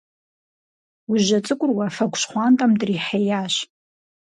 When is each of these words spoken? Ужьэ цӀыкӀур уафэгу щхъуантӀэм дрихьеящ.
Ужьэ 1.11 1.37
цӀыкӀур 1.45 1.71
уафэгу 1.73 2.19
щхъуантӀэм 2.21 2.71
дрихьеящ. 2.79 3.55